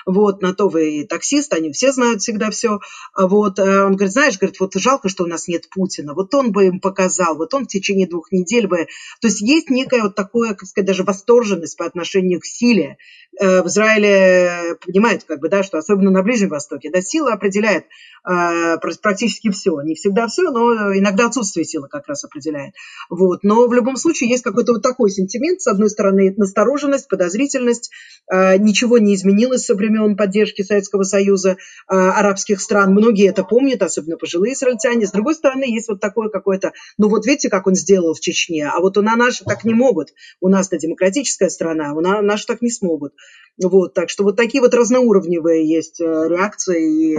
[0.06, 2.80] вот, на то вы и таксист, они все знают всегда все,
[3.18, 6.52] вот, э, он говорит, знаешь, говорит, вот жалко, что у нас нет Путина, вот он
[6.52, 8.88] бы им показал, вот он в течение двух недель бы,
[9.22, 12.98] то есть есть некая вот такое, как сказать, даже восторженность по отношению к силе,
[13.38, 17.86] Э, в Израиле понимают, как бы, да, что особенно на Ближнем Востоке, да, сила определяет
[18.28, 19.82] э, практически все.
[19.82, 22.74] Не всегда все, но иногда отсутствие силы как раз определяет.
[23.10, 23.44] Вот.
[23.44, 25.62] Но в любом случае есть какой-то вот такой сентимент.
[25.62, 27.92] С одной стороны, настороженность, подозрительность.
[28.32, 31.56] Э, ничего не изменилось со времен поддержки Советского Союза, э,
[31.88, 32.92] арабских стран.
[32.92, 35.08] Многие это помнят, особенно пожилые израильтяне.
[35.08, 38.68] С другой стороны, есть вот такое какое-то, ну вот видите, как он сделал в Чечне,
[38.68, 40.10] а вот у нас наши так не могут.
[40.42, 43.14] У нас-то демократическая страна, у нас наши так не смогут.
[43.62, 47.18] Вот, так что вот такие вот разноуровневые есть э, реакции и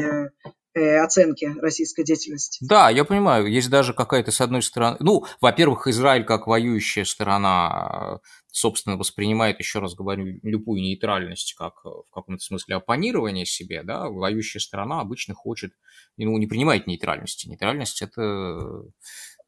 [0.74, 2.64] э, оценки российской деятельности.
[2.68, 4.96] Да, я понимаю, есть даже какая-то с одной стороны...
[5.00, 8.20] Ну, во-первых, Израиль как воюющая сторона,
[8.56, 14.62] собственно, воспринимает, еще раз говорю, любую нейтральность как в каком-то смысле оппонирование себе, да, воюющая
[14.62, 15.74] сторона обычно хочет,
[16.16, 17.48] ну, не принимает нейтральности.
[17.48, 18.82] Нейтральность– это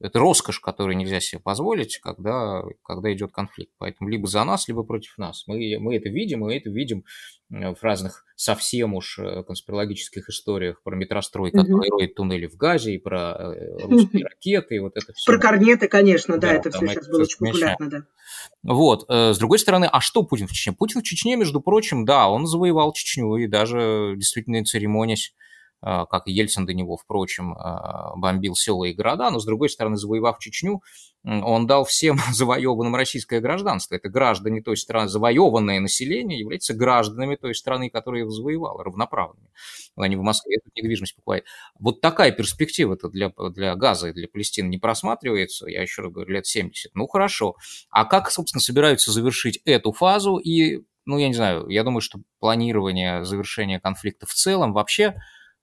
[0.00, 3.72] это роскошь, которую нельзя себе позволить, когда, когда идет конфликт.
[3.78, 5.44] Поэтому либо за нас, либо против нас.
[5.46, 7.04] Мы, мы это видим, мы это видим
[7.50, 12.98] в разных совсем уж э, конспирологических историях про метрострой, который роет туннели в Газе, и
[12.98, 15.32] про э, русские ракеты, и вот это все.
[15.32, 18.02] Про корнеты, конечно, да, да это все сейчас было очень популярно, да.
[18.62, 20.74] Вот, э, с другой стороны, а что Путин в Чечне?
[20.74, 25.34] Путин в Чечне, между прочим, да, он завоевал Чечню, и даже действительно церемонясь
[25.80, 29.96] как и Ельцин до него, впрочем, а, бомбил села и города, но, с другой стороны,
[29.96, 30.82] завоевав Чечню,
[31.24, 33.94] он дал всем завоеванным российское гражданство.
[33.94, 39.48] Это граждане той страны, завоеванное население является гражданами той страны, которая его завоевала, равноправными.
[39.96, 41.44] Они в Москве эту недвижимость покупают.
[41.78, 46.32] Вот такая перспектива-то для, для Газа и для Палестины не просматривается, я еще раз говорю,
[46.32, 46.94] лет 70.
[46.94, 47.56] Ну, хорошо.
[47.90, 52.20] А как, собственно, собираются завершить эту фазу и ну, я не знаю, я думаю, что
[52.38, 55.14] планирование завершения конфликта в целом вообще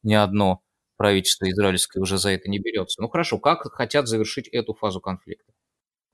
[0.06, 0.62] ни одно
[0.98, 3.02] правительство израильское уже за это не берется.
[3.02, 5.52] Ну хорошо, как хотят завершить эту фазу конфликта?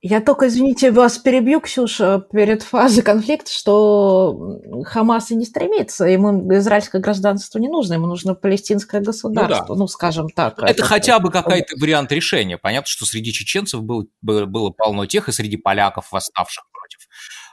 [0.03, 6.51] Я только, извините, вас перебью, Ксюша, перед фазой конфликта, что Хамас и не стремится, ему
[6.55, 9.79] израильское гражданство не нужно, ему нужно палестинское государство, ну, да.
[9.79, 10.57] ну скажем так.
[10.57, 12.57] Это, это хотя бы какой-то вариант решения.
[12.57, 17.07] Понятно, что среди чеченцев был, было, было полно тех, и среди поляков, восставших против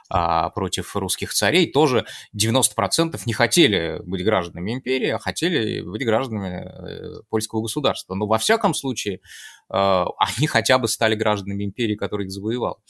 [0.09, 6.65] а, против русских царей, тоже 90% не хотели быть гражданами империи, а хотели быть гражданами
[6.65, 8.15] э, польского государства.
[8.15, 12.81] Но во всяком случае э, они хотя бы стали гражданами империи, которая их завоевал.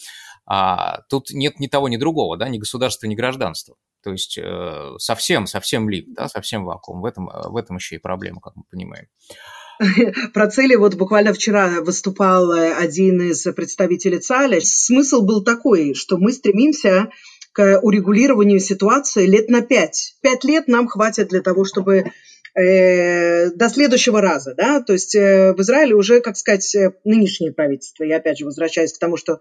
[0.45, 3.75] А тут нет ни того, ни другого, да, ни государства, ни гражданства.
[4.01, 7.01] То есть э, совсем, совсем лик, да, совсем вакуум.
[7.01, 9.08] В этом, в этом еще и проблема, как мы понимаем.
[10.33, 14.59] Про цели вот буквально вчера выступал э, один из представителей ЦАЛя.
[14.61, 17.09] Смысл был такой, что мы стремимся
[17.53, 20.15] к урегулированию ситуации лет на пять.
[20.21, 22.11] Пять лет нам хватит для того, чтобы
[22.55, 28.03] э, до следующего раза, да, то есть э, в Израиле уже, как сказать, нынешнее правительство,
[28.03, 29.39] я опять же возвращаюсь к тому, что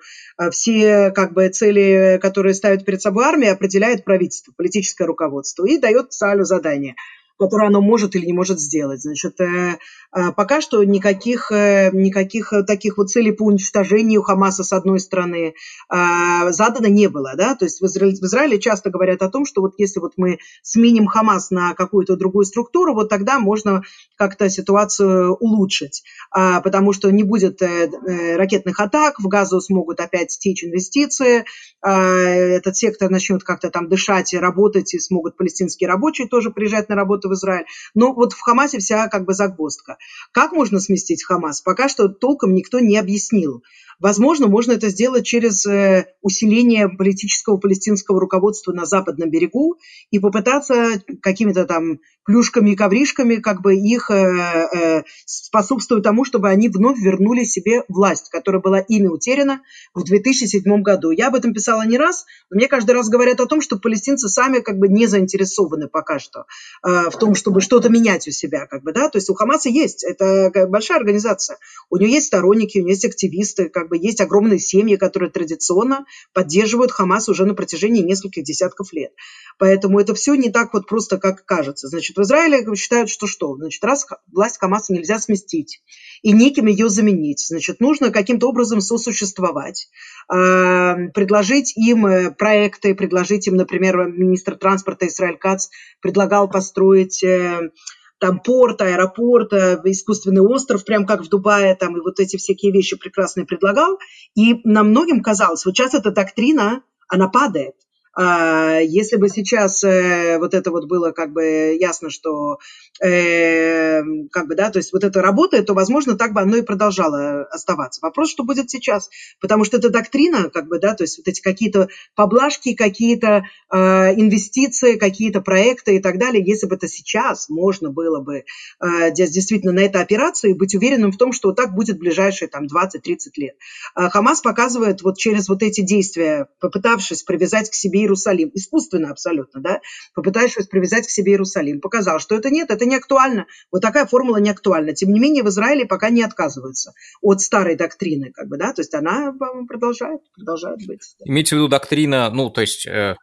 [0.52, 6.12] все как бы цели, которые ставит перед собой армия, определяет правительство, политическое руководство и дает
[6.12, 6.94] ЦАЛю задание–
[7.38, 9.02] которое оно может или не может сделать.
[9.02, 9.78] Значит, э,
[10.14, 15.54] э, пока что никаких, э, никаких таких вот целей по уничтожению Хамаса с одной стороны
[15.88, 17.34] задано не было.
[17.36, 17.54] Да?
[17.54, 20.38] То есть в Израиле, в Израиле часто говорят о том, что вот если вот мы
[20.62, 23.82] сменим Хамас на какую-то другую структуру, вот тогда можно
[24.16, 30.64] как-то ситуацию улучшить, а, потому что не будет ракетных атак, в Газу смогут опять стечь
[30.64, 31.44] инвестиции,
[31.80, 36.88] а, этот сектор начнет как-то там дышать и работать, и смогут палестинские рабочие тоже приезжать
[36.88, 37.66] на работу в Израиль.
[37.94, 39.98] Но вот в Хамасе вся как бы загвоздка.
[40.32, 41.60] Как можно сместить Хамас?
[41.60, 43.62] Пока что толком никто не объяснил.
[44.00, 49.76] Возможно, можно это сделать через э, усиление политического палестинского руководства на западном берегу
[50.12, 56.48] и попытаться какими-то там плюшками и ковришками как бы их э, э, способствуют тому, чтобы
[56.48, 59.62] они вновь вернули себе власть, которая была ими утеряна
[59.94, 61.10] в 2007 году.
[61.10, 64.28] Я об этом писала не раз, но мне каждый раз говорят о том, что палестинцы
[64.28, 66.44] сами как бы не заинтересованы пока что
[66.82, 70.04] в том, чтобы что-то менять у себя, как бы, да, то есть у Хамаса есть,
[70.04, 71.58] это большая организация,
[71.90, 76.04] у нее есть сторонники, у нее есть активисты, как бы есть огромные семьи, которые традиционно
[76.32, 79.12] поддерживают Хамас уже на протяжении нескольких десятков лет.
[79.58, 81.88] Поэтому это все не так вот просто, как кажется.
[81.88, 83.56] Значит, в Израиле считают, что что?
[83.56, 85.82] Значит, раз власть Хамаса нельзя сместить
[86.22, 89.88] и неким ее заменить, значит, нужно каким-то образом сосуществовать,
[90.28, 95.68] а, предложить им э, проекты, предложить им, например, министр транспорта Израиль Кац
[96.00, 97.70] предлагал построить э,
[98.18, 102.72] там порт, аэропорт, э, искусственный остров, прям как в Дубае, там, и вот эти всякие
[102.72, 103.98] вещи прекрасные предлагал.
[104.34, 107.74] И нам многим казалось, вот сейчас эта доктрина, она падает.
[108.14, 112.58] А, если бы сейчас э, вот это вот было как бы ясно, что
[113.02, 116.62] э, как бы, да, то есть вот это работает, то, возможно, так бы оно и
[116.62, 118.00] продолжало оставаться.
[118.02, 119.08] Вопрос, что будет сейчас,
[119.40, 123.76] потому что это доктрина, как бы, да, то есть вот эти какие-то поблажки, какие-то э,
[123.76, 128.44] инвестиции, какие-то проекты и так далее, если бы это сейчас можно было бы
[128.80, 132.48] э, действительно на это опираться и быть уверенным в том, что так будет в ближайшие
[132.48, 133.56] там 20-30 лет.
[133.94, 139.60] А Хамас показывает вот через вот эти действия, попытавшись привязать к себе Иерусалим, искусственно абсолютно,
[139.60, 139.80] да,
[140.14, 144.38] попытавшись привязать к себе Иерусалим, показал, что это нет, это не актуально, вот такая формула
[144.38, 144.92] не актуальна.
[144.92, 148.82] Тем не менее, в Израиле пока не отказываются от старой доктрины, как бы, да, то
[148.82, 149.34] есть она
[149.68, 151.00] продолжает, продолжает быть.
[151.24, 153.16] Имейте в виду доктрина, ну, то есть э,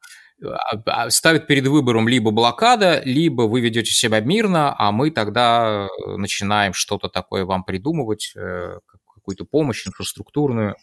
[0.44, 5.88] а, а, ставит перед выбором либо блокада, либо вы ведете себя мирно, а мы тогда
[6.18, 8.80] начинаем что-то такое вам придумывать, э,
[9.26, 10.76] какую-то помощь инфраструктурную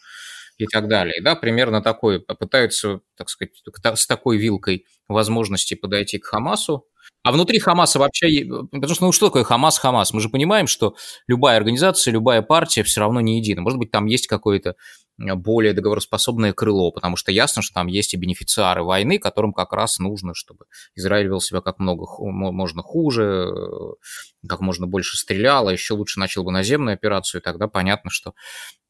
[0.57, 1.21] и так далее.
[1.21, 2.19] Да, примерно такое.
[2.19, 3.51] Пытаются, так сказать,
[3.95, 6.87] с такой вилкой возможности подойти к Хамасу.
[7.23, 8.45] А внутри Хамаса вообще...
[8.71, 10.13] Потому что, ну что такое Хамас, Хамас?
[10.13, 10.95] Мы же понимаем, что
[11.27, 13.61] любая организация, любая партия все равно не едина.
[13.61, 14.75] Может быть, там есть какое-то
[15.17, 19.99] более договороспособное крыло, потому что ясно, что там есть и бенефициары войны, которым как раз
[19.99, 23.51] нужно, чтобы Израиль вел себя как много можно хуже,
[24.47, 28.33] как можно больше стрелял, а еще лучше начал бы наземную операцию, и тогда понятно, что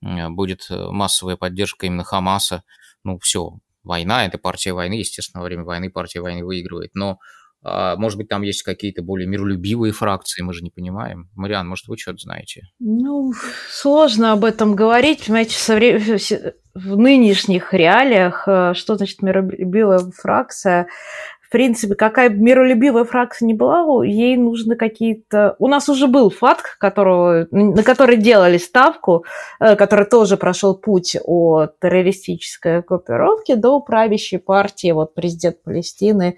[0.01, 2.63] будет массовая поддержка именно Хамаса.
[3.03, 7.19] Ну, все, война, это партия войны, естественно, во время войны партия войны выигрывает, но
[7.63, 11.29] может быть, там есть какие-то более миролюбивые фракции, мы же не понимаем.
[11.35, 12.63] Мариан, может, вы что-то знаете?
[12.79, 13.33] Ну,
[13.69, 15.25] сложно об этом говорить.
[15.25, 15.99] Понимаете, со вре...
[16.73, 20.87] в нынешних реалиях, э, что значит миролюбивая фракция?
[21.53, 25.55] Принципе, какая бы миролюбивая фракция не была, ей нужны какие-то...
[25.59, 29.23] У нас уже был ФАТК, которого, на который делали ставку,
[29.59, 36.37] э, который тоже прошел путь от террористической группировки до правящей партии, вот президент Палестины.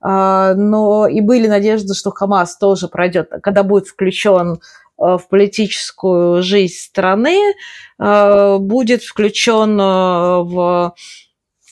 [0.00, 4.58] А, но и были надежды, что Хамас тоже пройдет, когда будет включен э,
[4.96, 7.52] в политическую жизнь страны,
[7.98, 10.94] э, будет включен в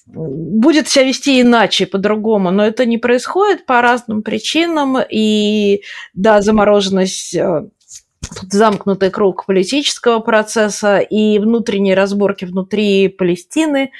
[0.06, 5.82] будет себя вести иначе, по-другому, но это не происходит по разным причинам, и
[6.14, 7.68] да, замороженность э,
[8.50, 13.90] замкнутый круг политического процесса и внутренние разборки внутри Палестины.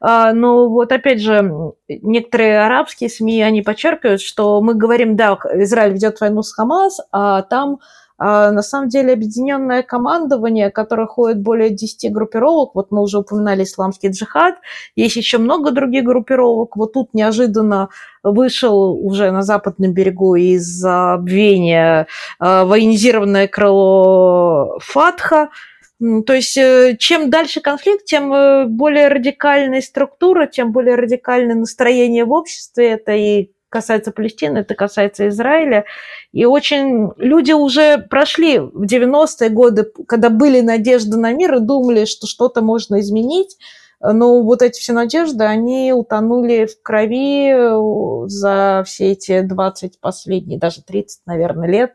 [0.00, 5.94] А, но вот опять же, некоторые арабские СМИ, они подчеркивают, что мы говорим, да, Израиль
[5.94, 7.78] ведет войну с Хамас, а там
[8.18, 14.08] на самом деле объединенное командование, которое ходит более 10 группировок, вот мы уже упоминали исламский
[14.08, 14.56] джихад,
[14.94, 17.88] есть еще много других группировок, вот тут неожиданно
[18.22, 22.06] вышел уже на западном берегу из забвения
[22.38, 25.50] а, военизированное крыло Фатха,
[25.98, 32.26] то есть э, чем дальше конфликт, тем э, более радикальная структура, тем более радикальное настроение
[32.26, 32.90] в обществе.
[32.90, 35.84] Это и касается Палестины, это касается Израиля.
[36.32, 42.04] И очень люди уже прошли в 90-е годы, когда были надежды на мир и думали,
[42.04, 43.56] что что-то можно изменить,
[44.00, 50.58] но вот эти все надежды, они утонули в крови э, за все эти 20 последние,
[50.58, 51.94] даже 30, наверное, лет.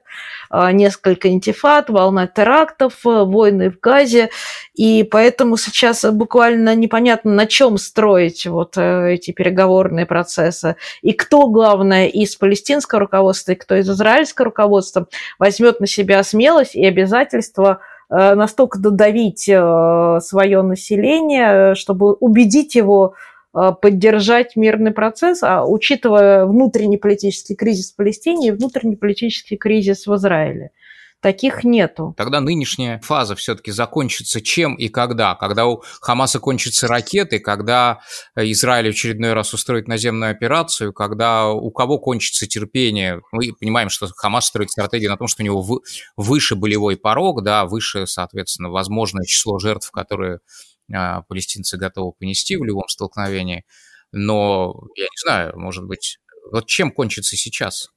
[0.50, 4.32] А, несколько интифат, волна терактов, э, войны в Газе.
[4.74, 10.78] И поэтому сейчас буквально непонятно, на чем строить вот э, эти переговорные процессы.
[11.04, 16.76] И кто, главное, из палестинского руководства, и кто из израильского руководства возьмет на себя смелость
[16.76, 23.14] и обязательства Э, настолько додавить э, свое население, чтобы убедить его
[23.54, 30.08] э, поддержать мирный процесс, а учитывая внутренний политический кризис в Палестине и внутренний политический кризис
[30.08, 30.72] в Израиле
[31.22, 32.14] таких нету.
[32.18, 35.36] Тогда нынешняя фаза все-таки закончится чем и когда?
[35.36, 38.02] Когда у Хамаса кончатся ракеты, когда
[38.36, 43.22] Израиль в очередной раз устроит наземную операцию, когда у кого кончится терпение.
[43.32, 45.82] Мы понимаем, что Хамас строит стратегию на том, что у него
[46.18, 50.40] выше болевой порог, да, выше, соответственно, возможное число жертв, которые
[50.94, 53.64] а, палестинцы готовы понести в любом столкновении.
[54.12, 56.18] Но, я не знаю, может быть,
[56.52, 57.90] вот чем кончится сейчас?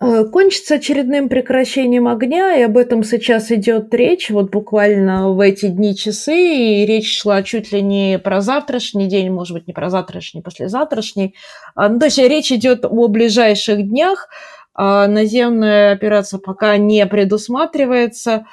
[0.00, 5.66] Э, кончится очередным прекращением огня, и об этом сейчас идет речь, вот буквально в эти
[5.66, 9.90] дни часы, и речь шла чуть ли не про завтрашний день, может быть, не про
[9.90, 11.34] завтрашний, послезавтрашний.
[11.74, 14.28] А, ну, то есть речь идет о ближайших днях,
[14.72, 18.46] а наземная операция пока не предусматривается.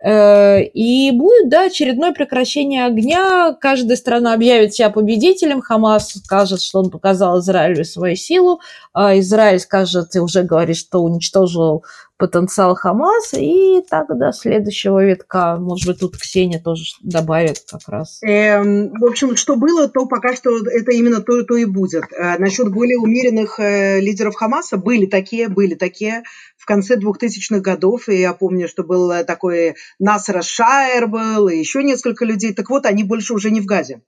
[0.00, 3.52] Э, и будет, да, очередное прекращение огня.
[3.60, 5.60] Каждая страна объявит себя победителем.
[5.60, 8.60] Хамас скажет, что он показал Израилю свою силу.
[8.92, 11.84] А Израиль скажет и уже говорит, что уничтожил
[12.18, 15.56] потенциал Хамас, и так до следующего витка.
[15.58, 18.20] Может быть, тут Ксения тоже добавит как раз.
[18.22, 22.04] Эм, в общем, что было, то пока что это именно то, то и будет.
[22.18, 26.24] А, насчет более умеренных э, лидеров Хамаса были такие, были такие
[26.56, 31.82] в конце 2000-х годов, и я помню, что был такой Насра Шайер был, и еще
[31.82, 32.52] несколько людей.
[32.52, 34.02] Так вот, они больше уже не в Газе.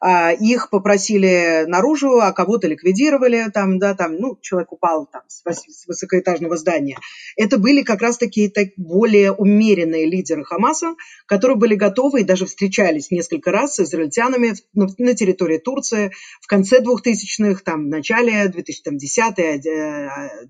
[0.00, 5.42] А, их попросили наружу, а кого-то ликвидировали, там, да, там, ну, человек упал там с,
[5.86, 6.98] высокоэтажного здания.
[7.36, 10.94] Это были как раз-таки так, более умеренные лидеры Хамаса,
[11.26, 16.46] которые были готовы и даже встречались несколько раз с израильтянами на, на территории Турции в
[16.46, 19.34] конце 2000-х, там, в начале 2010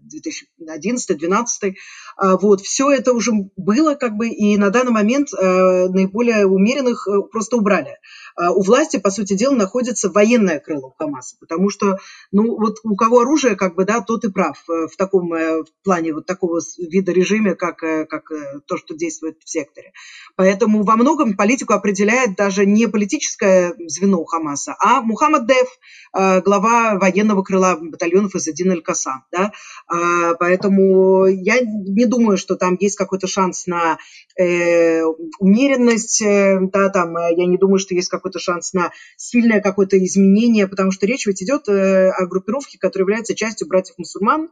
[0.03, 1.74] 2011 2012
[2.40, 7.22] вот, все это уже было, как бы, и на данный момент э, наиболее умеренных э,
[7.30, 7.99] просто убрали.
[8.36, 11.99] А у власти, по сути дела, находится военное крыло Хамаса, потому что,
[12.32, 15.62] ну, вот у кого оружие, как бы, да, тот и прав э, в таком э,
[15.62, 18.30] в плане вот такого вида режиме, как, э, как
[18.66, 19.93] то, что действует в секторе.
[20.36, 25.68] Поэтому во многом политику определяет даже не политическое звено Хамаса, а Мухаммад Дев,
[26.12, 29.53] глава военного крыла батальонов из Один Аль-Касам, да,
[30.39, 33.99] поэтому я не думаю, что там есть какой-то шанс на
[34.39, 35.03] э,
[35.39, 38.93] умеренность, да, там, я не думаю, что есть какой какой-то шанс на
[39.29, 44.49] сильное какое-то изменение, потому что речь ведь идет э, о группировке, которая является частью братьев-мусульман.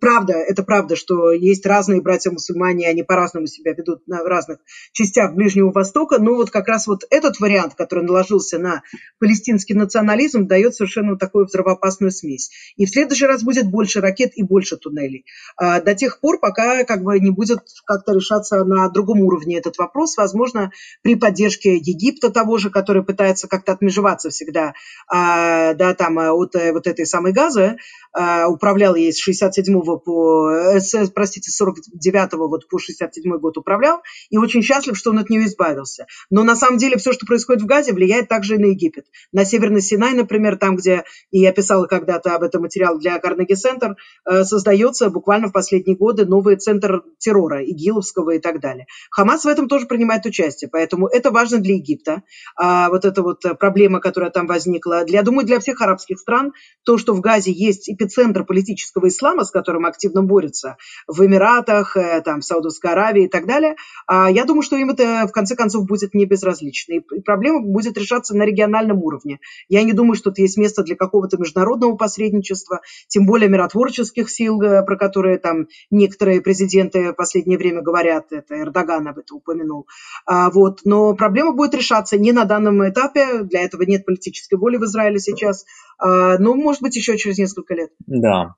[0.00, 4.58] Правда, это правда, что есть разные братья-мусульмане, они по-разному себя ведут на разных
[4.92, 8.82] частях Ближнего Востока, но вот как раз вот этот вариант, который наложился на
[9.20, 12.50] палестинский национализм, дает совершенно такую взрывоопасную смесь.
[12.76, 15.24] И в следующий раз будет больше ракет и больше туннелей.
[15.56, 19.78] А до тех пор, пока как бы не будет как-то решаться на другом уровне этот
[19.78, 23.72] вопрос, возможно, при поддержке Египта того же, который пытается как-то
[24.08, 24.74] отмежеваться всегда
[25.08, 27.76] а, да, там, а, от э, вот этой самой газы,
[28.12, 33.56] а, управлял ей с 67 по, э, с, простите, с 49 вот по 67 год
[33.56, 36.06] управлял, и очень счастлив, что он от нее избавился.
[36.30, 39.06] Но на самом деле все, что происходит в Газе, влияет также и на Египет.
[39.32, 43.54] На Северный Синай, например, там, где, и я писала когда-то об этом материал для Карнеги
[43.54, 43.96] Центр,
[44.28, 48.86] э, создается буквально в последние годы новый центр террора, игиловского и так далее.
[49.10, 52.22] Хамас в этом тоже принимает участие, поэтому это важно для Египта
[52.56, 53.54] вот эта вот э,
[53.98, 55.04] проблема, которая там возникла.
[55.06, 56.52] Я думаю, для всех арабских стран
[56.84, 60.76] то, что в Газе есть эпицентр политического ислама, с которым активно борются
[61.06, 63.76] в Эмиратах, э, там, в Саудовской Аравии и так далее,
[64.06, 66.94] а, я думаю, что им это в конце концов будет не безразлично.
[66.94, 69.38] И проблема будет решаться на региональном уровне.
[69.68, 74.60] Я не думаю, что это есть место для какого-то международного посредничества, тем более миротворческих сил,
[74.62, 79.86] э, про которые там некоторые президенты в последнее время говорят, это Эрдоган об этом упомянул.
[80.26, 80.80] А, вот.
[80.84, 83.42] Но проблема будет решаться не на данном этапе.
[83.42, 85.64] Для этого нет политической воли в Израиле сейчас.
[85.98, 87.90] А, но, может быть, еще через несколько лет.
[88.06, 88.54] Да.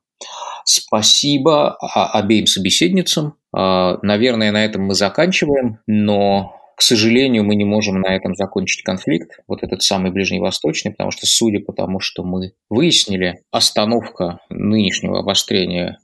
[0.64, 3.34] Спасибо обеим собеседницам.
[3.52, 8.84] А, наверное, на этом мы заканчиваем, но к сожалению, мы не можем на этом закончить
[8.84, 15.18] конфликт, вот этот самый ближневосточный, потому что, судя по тому, что мы выяснили, остановка нынешнего
[15.18, 15.98] обострения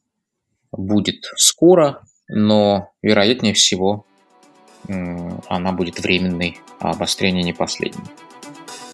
[0.73, 4.05] будет скоро, но, вероятнее всего,
[4.87, 8.05] она будет временной, а обострение не последним.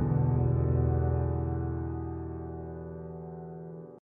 [0.00, 0.31] you